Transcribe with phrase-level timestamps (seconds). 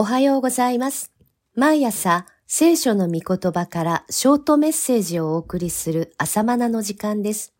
[0.00, 1.10] おはようございます。
[1.56, 7.52] 毎朝、聖書の御言葉からショートメッセージをお送りする朝マナの時間です。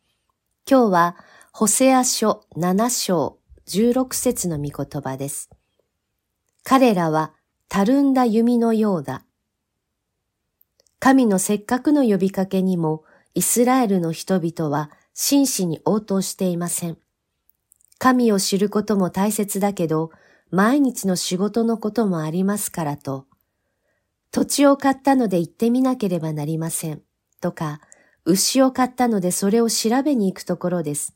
[0.71, 1.16] 今日は、
[1.53, 5.51] ホセア書7章16節の御言葉です。
[6.62, 7.32] 彼らは、
[7.69, 9.24] たるんだ弓のようだ。
[11.00, 13.02] 神のせっかくの呼びかけにも、
[13.34, 16.98] イスラエルの人々は真摯に応答していません。
[17.98, 20.12] 神を知ることも大切だけど、
[20.51, 23.27] 毎日の仕事のこともありますからと、
[24.30, 27.02] 土地を買ったので行ってみなければなりません。
[27.41, 27.80] とか、
[28.24, 31.15] 牛を買ったのでそれを調べに行くところです。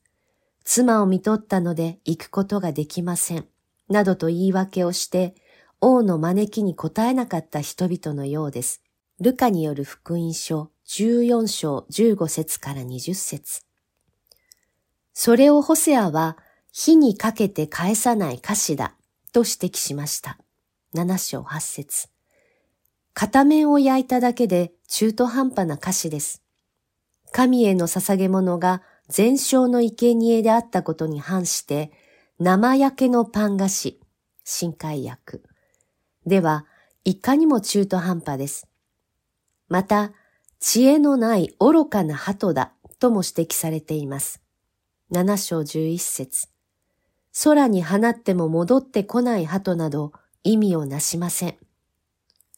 [0.64, 3.46] 妻を見とったので行くことができません。
[3.88, 5.34] などと言い訳をして、
[5.80, 8.82] 王の招きに応えなかった人々のようです。
[9.20, 13.62] ルカによる福音書14章15節から20節
[15.14, 16.36] それをホセアは
[16.72, 18.96] 火にかけて返さない歌詞だ
[19.32, 20.38] と指摘しました。
[20.94, 22.08] 7章8節
[23.14, 26.42] 片面を焼いただけで中途半端な歌詞です。
[27.30, 31.92] 神への捧げ物が全焼の生贄であったことに反して、
[32.38, 34.00] 生焼けのパン菓子、
[34.44, 35.42] 新海薬。
[36.26, 36.66] では、
[37.04, 38.68] いかにも中途半端です。
[39.68, 40.12] また、
[40.60, 44.42] 知恵のない愚かな鳩だとも指摘されています。
[45.10, 46.51] 7章11節
[47.32, 50.12] 空に放っても戻ってこない鳩など
[50.44, 51.56] 意味をなしません。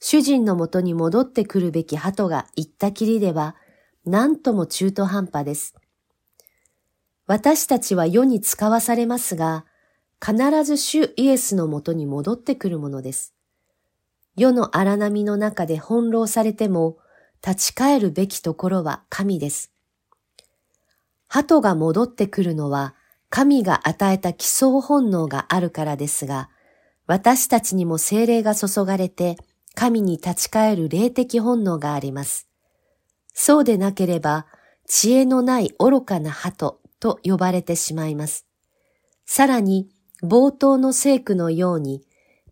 [0.01, 3.57] 主人のもとに戻ってくるべき鳩が言ったきりでは、
[4.05, 5.75] 何とも中途半端です。
[7.27, 9.65] 私たちは世に使わされますが、
[10.23, 13.35] 必ず主イエスのもとに戻ってくるものです。
[14.37, 16.99] 世の荒波の中で翻弄されても、
[17.47, 19.71] 立ち返るべきところは神です。
[21.29, 22.95] 鳩が戻ってくるのは、
[23.35, 26.51] 神が与えた基礎本能があるからですが、
[27.09, 29.35] 私たちにも精霊が注がれて、
[29.75, 32.47] 神に立ち返る霊的本能があります。
[33.33, 34.47] そうでなければ、
[34.87, 38.47] 知恵のない愚かな鳩と呼ばれてしまいます。
[39.27, 39.89] さらに、
[40.23, 42.03] 冒頭の聖句のように、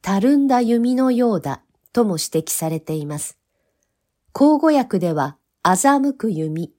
[0.01, 3.39] たるんだ弓のようだとも指摘されています。
[4.33, 6.73] 口語訳では、欺く弓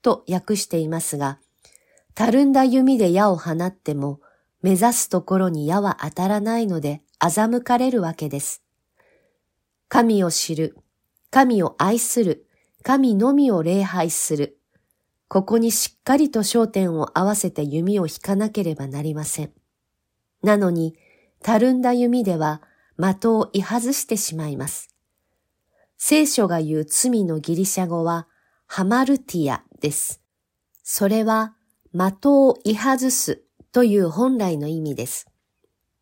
[0.00, 1.40] と訳していますが、
[2.18, 4.18] たるんだ弓で矢を放っても、
[4.60, 8.64] 目指すところに矢は当たらないので欺かれるわけです。
[9.86, 10.76] 神を知る、
[11.30, 12.48] 神を愛する、
[12.82, 14.58] 神のみを礼拝する。
[15.28, 19.52] ここにしっかりと焦点を合わせて弓を引かなければなりません。
[20.42, 20.96] なのに、
[21.40, 22.62] たるんだ弓では
[22.96, 24.88] 的を居外してしまいます。
[25.98, 28.26] 聖書が言う罪のギリシャ語は、
[28.66, 30.20] ハマルティアです。
[30.82, 31.54] それは、
[31.94, 35.26] 的を居外すという本来の意味です。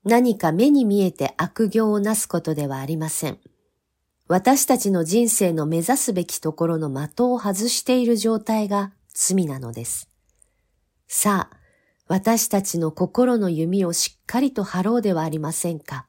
[0.04, 3.38] 何か目に見えて悪行をなすことではありません。
[4.28, 10.08] 私たちの人生の目指すべきところの的を外している状態が罪なのです。
[11.06, 11.56] さあ、
[12.08, 16.06] 私たちの心の弓をしっかりと張ろうではありませんか。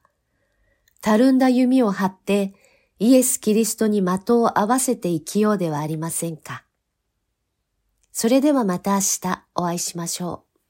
[1.00, 2.54] たるんだ弓を張って、
[2.98, 6.64] イエス・キリストに的を合わせて生きようではありませんか。
[8.20, 10.47] それではまた明日お会いしましょう。